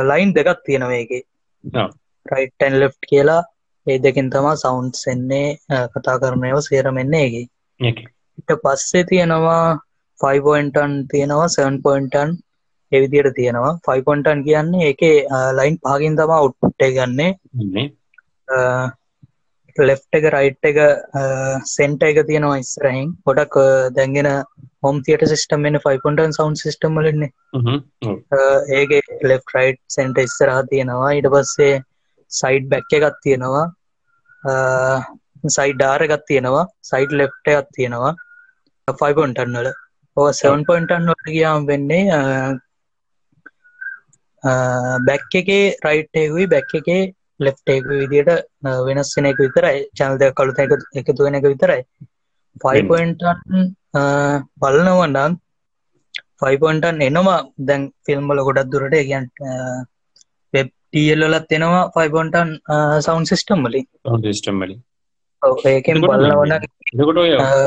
[0.09, 0.97] ලයින් දෙකක් තියෙනවා
[2.25, 3.43] ඒකේ රයිටන් ලෙෆ් කියලා
[3.87, 5.47] ඒ දෙකින් තමා සවුන්ස් එන්නේ
[5.93, 7.45] කතා කරනයව සේරමෙන්නේ ඒගේ
[8.39, 9.77] ඉට පස්සේ තියෙනවා
[10.19, 12.29] 5පොන්ටන් තියෙනවා 7පොන්ටන්
[12.91, 13.79] එවිදියට තියෙනවා.
[13.87, 15.01] 5පොන්ටන් කියන්නේ එක
[15.59, 17.31] ලයින් පාගින් තමා උට්ටේ ගන්නේ.
[19.75, 20.77] ලෙෆ් එක රයිට් එක
[21.65, 23.55] සෙන්ට එක තියෙනවා ඉස්රහින් ගොඩක්
[23.97, 24.29] දැන්ගෙන
[24.83, 27.31] හොම් තියට සිස්ටම් එන්න 5පොන්ටන් සවන්් සිස්ටම් ලන්නේ
[28.79, 31.11] ඒගේ ලෙෆ් රයිට් සෙන්ට ඉස්සරහා තියෙනවා.
[31.19, 31.83] ඉට පස්සේ
[32.29, 33.65] සයිඩ් බැක්ක එකත් තියෙනවා.
[35.57, 36.65] සයිඩ් ඩාර එකත් තියෙනවා.
[36.91, 38.13] සයිඩ් ලෙප්ට එකත් තියෙනවා.
[38.87, 39.69] 5පොන්ටන් වල.
[40.17, 42.03] ඕ 7පොන්ටන් වල ගියාම් වෙන්නේ
[45.07, 47.03] බැක් එකේ රයිට්යකුයි බැක් එකේ
[47.45, 48.29] ලෙෆ්ටේක විදියට
[48.87, 49.79] වෙනස් වෙන එක විතරයි.
[49.97, 51.81] චනල්ද කළුත එක එකතු වෙන එක විතරයි.
[52.63, 53.65] ෆයිපොන්ටන්
[54.61, 55.33] බලනවන්ඩන්
[56.41, 57.39] ෆයිපොන්ටන් එනවා.
[57.67, 59.25] දැන් ෆිල්ම්බල ගොඩක් දුරට ගැන්
[60.95, 62.51] වෙබ් ටියල්ලත් එනවා five point one
[62.99, 63.87] sound system වලින්.
[64.21, 64.83] සිිස්ටම් වලින්.
[65.65, 66.53] ඒකෙන් බලවන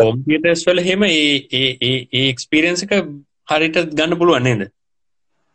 [0.01, 2.95] කොම්පියටස් වල හෙම ඒ එක්ස්පිරන්සක
[3.49, 4.71] හරිට ගන්න පුළුවන් නේද?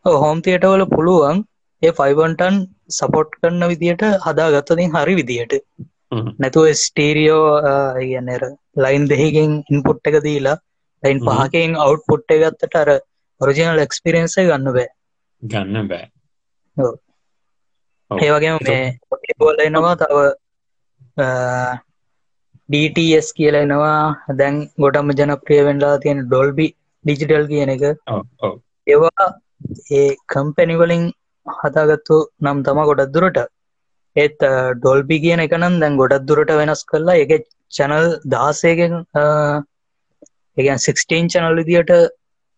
[0.06, 1.46] හෝම් තියටවල පුළුවන්
[1.82, 5.54] ඒ ෆයිබන්ටන් සපොට් කරන්න විදියට හදා ගත්තතින් හරි විදියට.
[6.40, 7.62] නැතුව ස්ටේරියෝ
[8.02, 8.44] ගන්නර
[8.78, 10.58] ලයින් දෙහකින් ඉන්පුට් එක දීලා
[11.04, 13.00] ලයින් පහකින් අවට් පුට්ට ගත්තට අර
[13.42, 14.90] ඔරිජිනල් එක්ස්පිරන්ස ගන්න බෑ.
[15.42, 16.06] ගන්න බෑ
[18.18, 20.18] ඒ වගේම මේ බෝල එනවා තව
[22.70, 23.98] DTS කියල එනවා.
[24.40, 26.68] දැන් ගොඩම ජනප්‍රිය වෙන්ලා තියෙන ඩොල්බි
[27.06, 27.84] ඩිජිටල් කියන එක.
[28.88, 29.28] ඒවා
[29.98, 31.04] ඒ කම්පැනිවලින්
[31.48, 33.40] හදාගත්තු නම් තම ගොඩක් දුරට.
[34.16, 34.40] ඒත්
[34.78, 37.32] ඩොල්බි කියන එකනම් දැන් ගොඩක් දුරට වෙනස් කරලා එක
[37.72, 38.94] චැනල් දහසේගෙන්
[40.58, 41.94] එකන් 16 චැනල් විදියට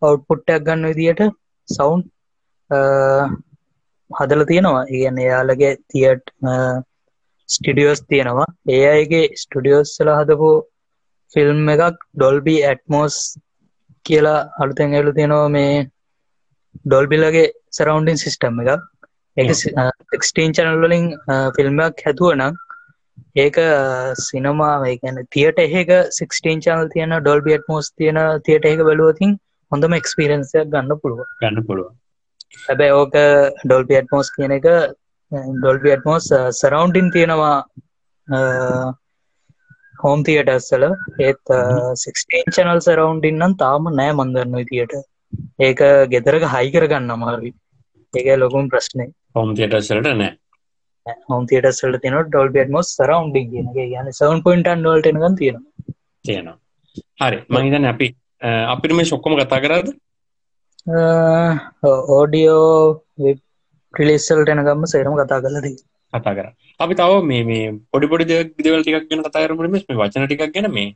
[0.01, 1.21] අවට්පුට්ටක් ගන්න විදියට
[1.67, 2.01] සවුන්්
[4.15, 4.85] හදල තියෙනවා.
[4.89, 6.25] ඉගන්න එයාලගේ තියට
[7.49, 8.47] ස්ටිඩියෝස් තියෙනවා.
[8.69, 10.51] ඒ අයගේ ස්ටඩියෝස්සල හදපු
[11.33, 13.15] ෆිල්ම් එකක් ඩොල්බි ඇටමෝස්
[14.05, 15.71] කියලා අලුතැන් එලු තියෙනවා මේ
[16.83, 18.69] ඩොල්බිලගේ සරවන්ඩින් සිිස්ටම් එක
[19.37, 19.51] ඒක
[20.17, 21.07] ක්ස්ටීන් චනල්ලින්
[21.55, 22.53] ෆිල්ම්මක් හැතුව නම්
[23.37, 23.57] ඒක
[24.21, 29.37] සිනමා ගැන තියට එහෙක සික්ස්ටීන් චනල් තියන ඩොල්බියට් මෝස් තියෙන තියට ඒක බලුවතින්
[29.71, 31.89] හොඳම එක්ස්පිරන්සයක් ගන්න පුළුව ගන්න පුළුව
[32.59, 33.17] හැබැ ඕක
[33.63, 34.67] ඩොල්පියට් මෝස් කියන එක
[35.57, 37.55] ඩොල්පියට් මෝස් සරවන්්ඩින් තියෙනවා
[39.97, 40.87] හෝම් තියටස්සල
[41.21, 41.53] ඒත්
[42.53, 44.97] චනල් සරවන්්ඩින්නම් තාම නෑ මන්දන්න විතියට
[45.67, 47.53] ඒක ගෙදරක හයි කරගන්න අමාරුයි
[48.13, 50.33] ඒක ලොකුම් ප්‍රශ්නය හෝම් තියටස්සලට නෑ.
[51.29, 55.59] හෝම් තියටස්සල තින ඩොල්බියට් මොස් සරවන්්ඩින් කියනගේ යන සවන් පොයින්ටන් ඩොල්ටනග තියෙන
[56.25, 56.57] තියෙනවා.
[57.21, 57.37] හරි.
[57.49, 58.07] මහිතන අපි
[58.73, 59.87] අපිට මේ ශොක්කොම කතා කරද
[60.87, 62.65] ඕඩියෝ
[63.93, 65.77] ප්‍රිලිස්සල්ට එනගම්ම සේරම කතා කලදී
[66.13, 66.47] කතා කර.
[66.79, 70.69] අපි තව මේ මේ පොඩි පොඩි දෙවල් ටිකක් ගැන කතා කරමට මේ වචන ටිකක් ගැන
[70.77, 70.89] මේ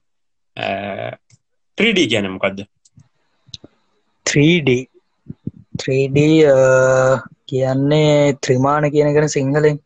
[1.77, 2.59] 3D ගැනමකක්ද
[4.25, 4.69] 3D
[5.81, 6.17] 3D
[7.49, 9.77] කියන්නේ ත්‍රිමාණ කියනගෙන සිංහලෙන්.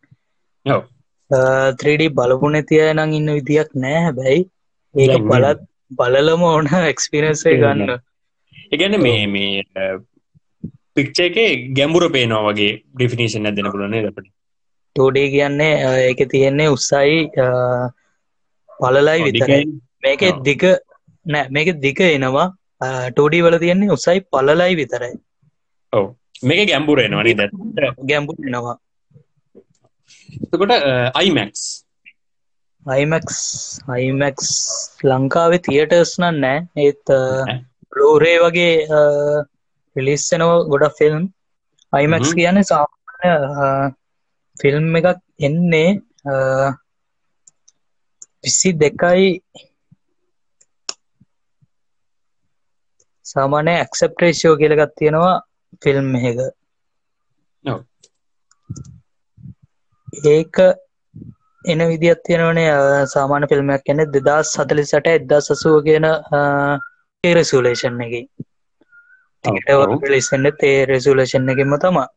[1.82, 4.42] 3D බලපු නැතිය නම් ඉන්න විදියක් නෑ හැබැයි.
[4.96, 5.62] ඒක බලත්
[6.00, 7.94] බලලම ඕන එක්ස්පිරන්සේ ගන්න
[8.74, 9.90] එකන මේ මේ
[10.96, 11.38] පික්ච එක
[11.78, 14.34] ගැඹුර පේනවා වගේ ඩිෆිනිශන් ඇදෙන පුලනේ දපට
[14.96, 15.74] ටෝඩේ කියන්නේ
[16.08, 17.22] ඒක තියෙන්නේ උත්සයි
[18.80, 19.64] පලලයි විතරයි.
[20.04, 20.64] මේක දික
[21.26, 22.48] නෑ මේක දික එනවා.
[23.10, 25.14] ටෝඩි වල තියෙන්නේ උසයි පලලයි විතරයි.
[25.94, 26.06] ඔව.
[26.44, 27.42] මේක ගැම්බුරෙනවා නද?
[28.10, 28.78] ගැම්බු එනවා.
[30.52, 30.74] තකොට
[31.20, 31.62] අයිමැක්ස්
[32.86, 33.38] අයිමැක්ස්
[33.96, 34.50] අයිමැක්ස්
[35.04, 36.60] ලංකාවේ තියටර්ස් නන් නෑ.
[36.78, 37.06] ඒත්
[37.96, 38.76] ලෝරේ වගේ
[39.96, 41.24] පිලිස්සනව ගොඩක් ෆිල්ම්
[41.94, 43.32] අයිමැක්ස් කියන සාමාන්‍ය
[44.58, 45.90] ෆිල්ම් එකක් එන්නේ
[48.44, 49.30] විසි දෙකයි
[53.26, 55.36] සාමානය ඇක්සප්ටේෂෝ කියලගත් තියෙනවා
[55.82, 56.40] ෆිල්ම් එක
[60.26, 60.56] ඒක
[61.66, 62.72] එන විදිත් තියෙනවනේ
[63.08, 66.08] සාමාන ෆිල්ම්මයක් කැනෙ දෙදස් සතලි සට එදදා සසුව කියන
[67.32, 68.28] රෙසුලේෂන් එක.
[69.46, 72.08] ටිකට ලිස්සන්න තේ රෙසුලේෂන් එකෙම තමා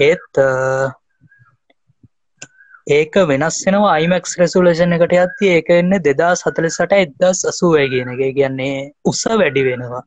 [0.00, 0.40] ඒත්
[2.88, 8.22] ඒක වෙනස්සෙනවා අයිමක්ස් රෙසුලේෂන් එකට ඇත්ති ඒක එන්න දෙදා සතලි සට එදස් අසුවය කියන එක.
[8.34, 10.02] කියන්නේ උස වැඩි වෙනවා.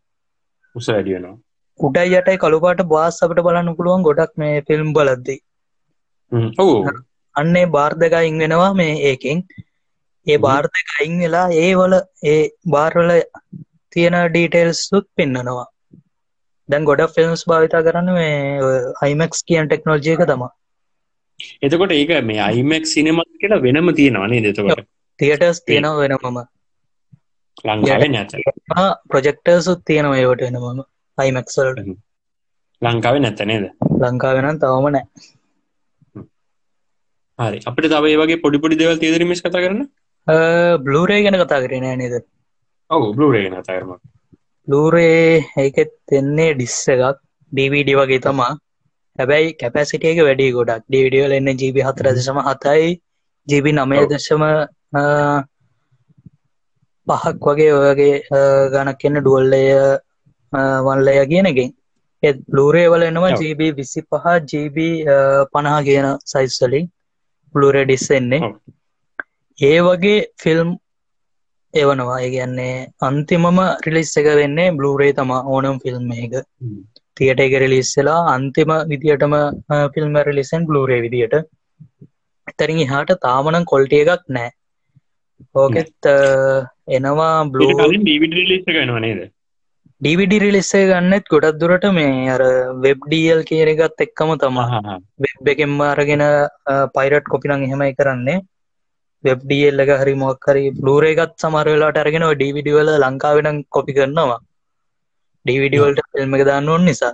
[0.75, 1.37] උස වැඩි වෙනවා.
[1.79, 5.39] උඩයි යටයි කළුපාට බාස් අපට බලන්න පුළුවන් ගොඩක් මේ ෆිල්ම් බලද්දී
[7.35, 9.43] අන්නේ බාර්ධක අයින් වෙනවා මේ ඒකෙන්
[10.27, 11.93] ඒ බාර්ධක අයින් වෙලා ඒ වල
[12.25, 13.11] ඒ බාර්වල
[13.93, 15.67] තියෙන ඩීටේල්ස් සුත් පෙන්න්නනවා
[16.69, 18.33] දැන් ගොඩ ෆිල්ම්ස් භාවිතා කරන්න මේ
[19.01, 20.51] අයිමක්ස් කියන් ටෙක්නෝජය එක තමා
[21.61, 24.87] එතකොට ඒක මේ අයිමක් සිනමත් කියලා වෙනම තියෙනවානේ දෙතකොට
[25.19, 26.39] තියටස් තියෙනව වෙනමම.
[27.65, 28.03] ලංකාව
[29.09, 30.81] ප්‍රජෙක්ටර්සුත් තියෙනව ඒවට වෙනමම
[31.17, 31.79] අයිමක්සල්ට
[32.81, 33.65] ලංකාව නැත නේද?
[34.01, 35.05] ලංකාවෙනම් තවම නෑ
[37.39, 37.59] හරි.
[37.65, 39.81] අපිට තව ඒ වගේ පොඩිපොඩි දෙවල් තේදරමිස් කතා කරන
[40.79, 42.15] බ්ලූරේ ගැන කතා කරන නේද?
[42.89, 43.93] ඔවු බ්ලූරේ ගැන කතාරම
[44.67, 47.17] ලූරේ ඒකෙත් එන්නේ ඩිස්ස එකක්
[47.51, 48.51] ඩීවිඩි වගේ තමා.
[49.19, 50.83] හැබැයි කැපැසිටියක වැඩි ගොඩක්.
[50.87, 53.01] ඩිවිඩියල් එන්න ජීබි හතර දශම හතයි.
[53.47, 54.43] ජීබි නමය දශම
[57.07, 58.15] පහක් වගේ ඔයගේ
[58.73, 59.63] ගණක් එන්න ඩුවල්ලය
[60.85, 61.71] වල්ලය කියනකින්
[62.23, 64.77] එත් ලූරේ වල එනවා ජීබ විසි පහ ජීබ
[65.53, 66.85] පණහා කියන සයිස්වලින්
[67.55, 68.41] ලූරේ ඩිස් එන්නේ
[69.57, 70.69] ඒ වගේ ෆිල්ම්
[71.73, 72.19] එවනවා.
[72.19, 76.33] ඒගන්නේ අන්තිමම රිලිස් එක වෙන්නේ බ්ලූරේ තමා ඕනම් ෆිල්ම් එක.
[77.17, 79.35] තියට එක රිලිස්සලා අන්තිම විදිටම
[79.95, 81.35] ෆිල්ම් රිලිසන් බ්ලූරේ විදියට.
[82.47, 84.49] එතරින් හාට තාමනං කොල්ටිය එකක් නෑ
[85.55, 86.09] ඕකෙත්
[86.89, 87.69] එනවා බ්ලූ
[88.99, 89.21] නේද?
[90.01, 92.43] ඩවිඩි රිලිස්සේ ගන්නෙත් ගොඩක් දුරට මේ අර
[92.85, 96.23] වෙබ්ඩියල් කියන එකත් එක්කම තමා වෙබ් එකෙන්ම අරගෙන
[96.95, 98.39] පයිරට් කොපිනං එහෙමයි කරන්නේ
[99.23, 104.39] වෙබ්ඩියල්ල එක හරි මොක්කරි බ්ලූරේගත් සමරවෙලාට අරගෙන ඩවිඩිවල ලංකාවෙන කොපි කරනවා.
[105.45, 107.13] ඩවිඩිවල්ට ෆිල්ම් එක දාන්න ඕන් නිසා.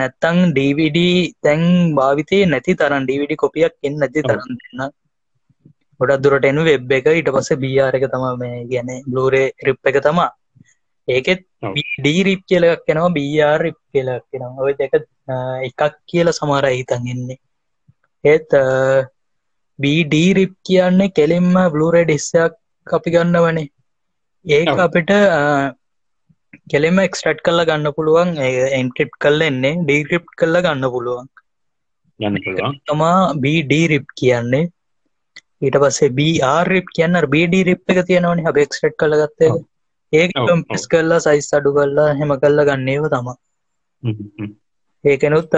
[0.00, 0.98] නැත්තං ඩවිඩ
[1.44, 1.62] තැන්
[1.94, 4.84] භාවිතය නැති තරන් ඩවිඩි කොපියක් එන්න නැති තරන් දෙන්න.
[6.00, 7.06] ගොඩක් දුරට එනු වෙබ් එක.
[7.10, 10.30] ඊට පස්ස බියාර එක තම මේ ගැන බ්ලූරේ රිප් එක තමා
[11.08, 11.40] ඒකෙත්
[11.98, 14.94] ඩීරිප් කියලක් කෙනවා බR රිප් කියලක් කෙනවා ඔය දෙක
[15.68, 17.38] එකක් කියල සමාර හිතන් එන්නේ
[18.24, 18.48] ඒත්
[19.78, 22.54] බීඩීරිප් කියන්නේ කෙලින්ම බ්ලූරේ ඩිස්සයක්
[22.86, 23.68] අපි ගන්න වනේ
[24.44, 25.10] ඒක අපිට
[26.72, 28.30] කෙලෙම එක්ස්ටට් කල්ල ගන්න පුළුවන්
[28.74, 31.26] එන්ක්‍රප් කල්ල එන්නේ ඩීක්‍රප් කල්ල ගන්න පුළුවන්.
[32.86, 34.64] තමා බීඩීරිප් කියන්නේ.
[35.60, 39.52] ඊට පස්සේ බRරිප් කියන්න බඩ රිප් එක තියෙනවනි හබ එක්ස්ටට් කළ ගත්තේ
[40.12, 40.34] ඒක
[40.68, 43.36] පිස් කල්ලා සයිස් අඩු කල්ලා හෙම කල්ල ගන්නේව තමා
[45.04, 45.52] ඒකනුත්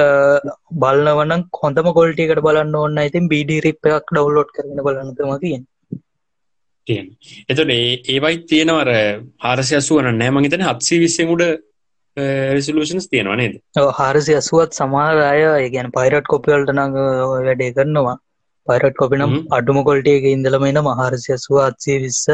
[0.76, 5.66] බලන්නවන්න කොඳම කොල්ටිකට බලන්න ඔන්න ඉතින් බිඩි රිප් එකක් ඩවලෝඩ් කරන බලන්නතම තියෙන්
[6.86, 7.08] තියෙන
[7.48, 8.92] එතොට ඒවයි තියෙනවර
[9.40, 11.44] හාරසය අසුවන නෑමගේතන හත්සි විස්සෙමුඩ
[12.52, 13.54] රෙසලූෂන්ස් තියෙනවා නේද?
[13.94, 16.96] හාරසි අසුවත් සමාර අය ඒගැන පයිරට් කොපියල්ට නඟ
[17.40, 18.16] වැඩේ කරනවා.
[18.66, 22.24] පයිරට් කොපිනම් අඩුම කොල්ටේක ඉඳලමෙන මහාරසි අසුව අත්සේ විස්ස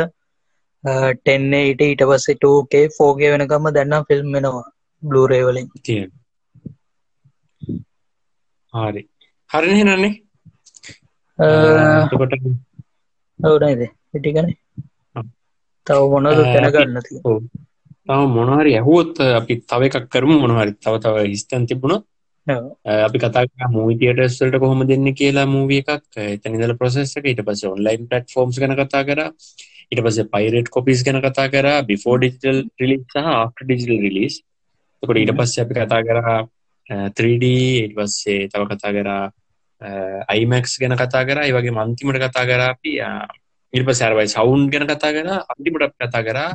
[1.17, 4.67] ටෙන්නේ ඉට ඊට පස්සේ ටෝකේ ෆෝගේ වෙනකම දැන්නම් ෆිල්ම් වෙනවා
[5.03, 6.11] බ්ලූරේවලින් තියෙන
[8.77, 9.03] හරි.
[9.51, 10.13] හරිනය නන්නේ?
[11.39, 12.35] කොට
[13.41, 13.83] ඔවුනයිද
[14.17, 14.49] ඉටිකන
[15.87, 20.33] තව මොනද දැනගන්න තව මොනහරි ඇහුවොත් අපි තව එකක් කරම.
[20.45, 21.97] මොනහරි තව තව හිස්තන් තිබුණ
[23.07, 26.11] අපි කතා මූවිටියටස්වලට කොහොම දෙන්න කියලා මූවිය එකක්.
[26.35, 29.21] එතනිදල ප්‍රසෙස්සක ඊට පස ඔන්ලයින් පට ෆෝම්ස් කන කතා කර.
[29.93, 31.67] ඊට පස පයිරට් කොපිස් ගැන කතා කර.
[31.89, 34.35] බිෆෝ ඩිජිටල් රිලිස් සහ ඩිජිටල් රිලිස්
[35.03, 36.19] තකොට ඊට පස්ස අපි කතා කර
[36.91, 39.25] 3D ඊට පස්සේ තව කතා කරා
[40.29, 42.93] අයිමක්ස් ගැන කතා කර වගේ මන්තිමට කතා කරාපි
[43.73, 46.51] ඉල්ප සැරවයි සවුන්් ගැන කතා කර අන්තිමට කතා කරා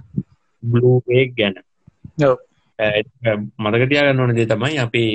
[0.63, 1.55] බ්ලූේ ගැන.
[3.59, 5.05] මතකතියාගන්න ඕන දේ තමයි අපි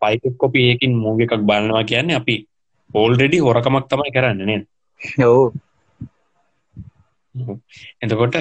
[0.00, 2.36] පයික කොපි ඒකින් මූග එකක් බලනවා කියන්නේ අපි
[2.90, 4.60] ඕල්ඩෙඩි හොරකමක් තමයි කරන්න නේ
[5.18, 5.52] යෝ
[8.02, 8.36] එතකොට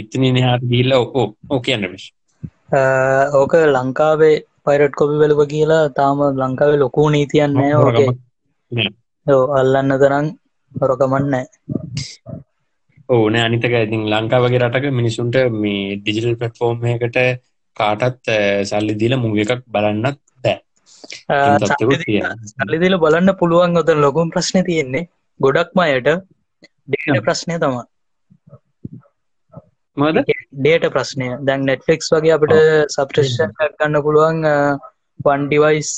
[0.00, 2.08] ඉතනි නහට ගිල්ල ඕකෝ ඕ කියන්න විශ්
[2.68, 8.08] ඕක ලංකාවේ පයිරට් කොපි වලව කියලා තාම ලංකාවේ ලොකූ නීතියන්නේ ඕගේ
[9.52, 10.26] අල්ලන්න තරන්
[10.72, 11.44] හොරකමන්නෑ
[13.08, 17.18] ඕන අනිතක ඉතින් ලංකා වගේ රටක මිනිසුන්ට මේ ඩිජිටල් පටෆෝර්ම් එකට
[17.76, 18.30] කාටත්
[18.64, 20.58] සල්ලි දීල මුව එකක් බලන්නත් බෑ.
[22.54, 25.08] සල්ලිදිල බලන්න පුළුවන් ඔත ලොකුම් ප්‍රශ්න තියෙන්නේ.
[25.40, 26.08] ගොඩක්ම අයට
[27.22, 27.84] ප්‍රශ්නය තමා
[29.96, 30.16] මද
[30.56, 31.28] ඩේට ප්‍රශ්නය.
[31.46, 32.54] දැන් නෙට්ෆික්ස් වගේ අපට
[32.94, 34.38] සප්‍රේෂන් ගන්න පුළුවන්
[35.20, 35.90] වන්ඩිවයිස්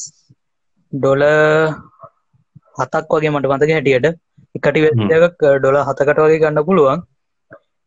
[0.93, 1.25] ඩොල
[2.79, 4.07] හතක් වගේ මට මතක හැටියට.
[4.57, 7.05] එකට වෙදක් ඩොල හතකට වගේ ගන්න පුළුවන්.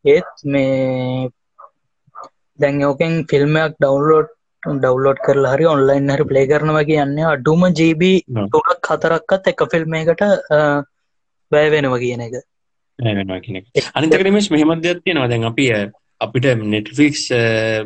[0.05, 1.29] ඒත් මේ
[2.59, 4.29] දැන් යෝකෙන් ෆිල්ම්මයක් ඩවන්ලෝඩ්
[4.63, 8.01] ඩවලෝඩ් කරලා හරි ඔන්ලයින් හරි ප්ලේ කරනවා කියන්නේ අඩුම ජීබ
[8.53, 10.23] තුනක් හතරක්කත් එක ෆිල්ම් එකට
[11.51, 12.35] බෑ වෙනවා කියන එක.
[13.97, 15.29] අනිතකරමේශ මෙහමදයක් තියෙනවා.
[15.31, 15.65] දැන් අපි
[16.25, 17.23] අපිට නෙටෆික්ස්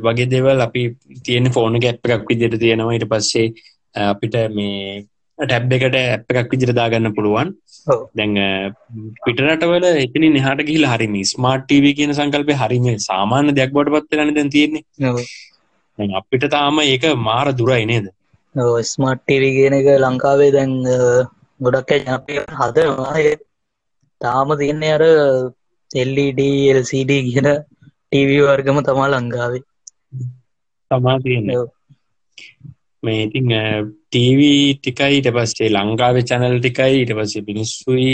[0.06, 0.84] වගේ දෙවල් අපි
[1.26, 2.96] තියෙන ෆෝන ගැප් එකක් විදිට තියෙනවා.
[2.96, 3.48] ඊට පස්සේ
[4.14, 5.04] අපිට මේ
[5.40, 7.50] ටැබ් එකට ඇප් එකක් විදිර දාගන්න පුළුවන්.
[8.18, 8.36] දැන්
[9.26, 14.54] පිටරටවල එතනි නිහට ගිහිල හරිම ස්මාර්ට් ටව කියන සංකල්පය හරිම සාමාන්‍ය දෙයක් බොඩ පත්තරන දැන්
[14.56, 14.84] තියෙන්නේ?
[16.20, 18.08] අපිට තාම ඒක මාර දුරයි නේද?
[18.94, 20.74] ස්මාර්ට් ටව කියන එක ලංකාවේ දැන්
[21.60, 23.36] ගොඩක් ජනපය හදනවා?
[24.22, 25.04] තාම තියන්නේ අර
[25.92, 26.42] එල්ඩ
[26.74, 27.48] එල්CD කියන
[28.18, 29.64] ටව වර්ගම තමා ලංකාවේ.
[30.92, 31.50] තමා තියන්න.
[33.04, 33.50] මේ ඉතිං
[34.08, 38.12] ටීවී ටිකයි ඉට පස්සේ ලංකාව චැනල් ටිකයි ඉට පස්සේ පිනිස්සුයි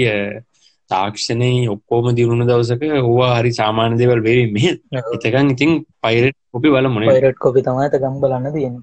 [0.91, 6.89] තාක්ෂණය ඔක්කෝම දිරුණු දවසක හවා හරි සාමාන්‍ය දෙවල් වේ මෙහ එතකන් ඉතින් පයිරට් කොපි බල
[6.89, 8.75] මොන පයිරට් කොපි තමයි ගම් බලන්න තියෙන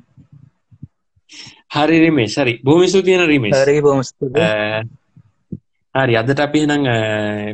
[1.71, 4.03] හරි රිමේ සරි භූමිසු තියෙන රිමේ හරි බොම
[5.95, 6.15] හරි.
[6.15, 6.87] අදට අපි නම්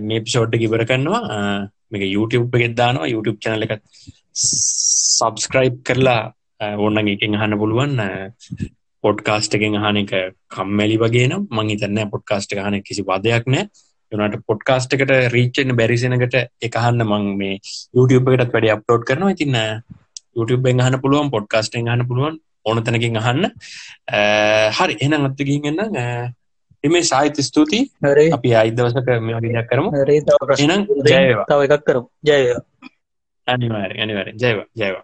[0.03, 1.23] මේ පිෂෝට්ට කිවර කරනවා
[1.93, 3.11] මේක YouTube එකෙත් දානවා.
[3.15, 3.83] YouTube චැනල එකත්
[4.35, 6.23] සබස්ක්‍රයිබ් කරලා
[6.87, 7.99] ඔන්න එකෙන් අහන්න පුළුවන්
[9.05, 10.13] පොඩ්කාස්ට එකෙන් අහන එක
[10.55, 13.69] කම්මැලි වගේ නම් මංහිතන්න පොඩ්කාස්ට හන කිසි වදයක් නෑ
[14.13, 16.37] යනට පොඩ්කාස්ට එකට රීච්චෙන් බැරිසෙනකට
[16.69, 17.59] එකහන්න මං මේ
[17.97, 19.35] YouTube එකටත් වැඩි අප්ලෝඩ් කරනවා.
[19.35, 19.59] ඉතින්න
[20.37, 23.51] YouTube එන් අහන පුළුවන් පොඩ්කාස්ට එහන්න පුළුවන් ඕන තැනකින් අහන්න.
[24.79, 24.97] හරි.
[25.05, 25.81] එනම් අත්ත ගින්ගන්න
[26.85, 27.83] එමේ සාහිත ස්තුතියි.
[28.33, 29.89] අපි අයිදවසක මේ වගේයක් කරමු.
[31.49, 32.07] තව එකක් කරමු.
[32.27, 32.61] ජයවා
[33.47, 35.03] අනිවාර අනිවර ජයවා ජයවා